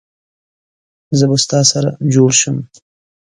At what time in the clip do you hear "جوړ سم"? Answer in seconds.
2.13-2.57